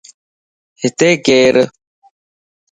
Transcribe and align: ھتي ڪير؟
ھتي 0.81 1.11
ڪير؟ 1.25 1.55